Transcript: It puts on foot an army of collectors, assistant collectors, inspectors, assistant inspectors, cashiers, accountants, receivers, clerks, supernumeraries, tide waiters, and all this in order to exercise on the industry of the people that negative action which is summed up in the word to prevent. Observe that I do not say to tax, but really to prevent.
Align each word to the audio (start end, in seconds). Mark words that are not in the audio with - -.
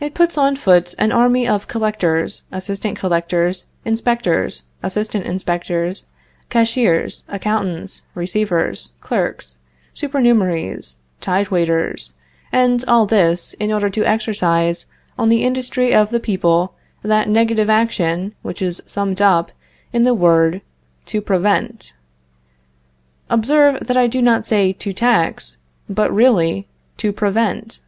It 0.00 0.14
puts 0.14 0.38
on 0.38 0.56
foot 0.56 0.94
an 0.98 1.12
army 1.12 1.46
of 1.46 1.68
collectors, 1.68 2.40
assistant 2.50 2.98
collectors, 2.98 3.66
inspectors, 3.84 4.62
assistant 4.82 5.26
inspectors, 5.26 6.06
cashiers, 6.48 7.22
accountants, 7.28 8.00
receivers, 8.14 8.92
clerks, 9.02 9.58
supernumeraries, 9.92 10.96
tide 11.20 11.50
waiters, 11.50 12.14
and 12.50 12.82
all 12.88 13.04
this 13.04 13.52
in 13.60 13.70
order 13.70 13.90
to 13.90 14.04
exercise 14.06 14.86
on 15.18 15.28
the 15.28 15.44
industry 15.44 15.94
of 15.94 16.08
the 16.08 16.18
people 16.18 16.72
that 17.02 17.28
negative 17.28 17.68
action 17.68 18.34
which 18.40 18.62
is 18.62 18.80
summed 18.86 19.20
up 19.20 19.52
in 19.92 20.04
the 20.04 20.14
word 20.14 20.62
to 21.04 21.20
prevent. 21.20 21.92
Observe 23.28 23.86
that 23.86 23.98
I 23.98 24.06
do 24.06 24.22
not 24.22 24.46
say 24.46 24.72
to 24.72 24.94
tax, 24.94 25.58
but 25.90 26.10
really 26.10 26.66
to 26.96 27.12
prevent. 27.12 27.82